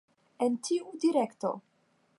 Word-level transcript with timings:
En 0.45 0.55
tiu 0.69 0.89
direkto. 1.05 1.55